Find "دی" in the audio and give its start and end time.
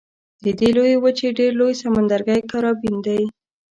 3.05-3.21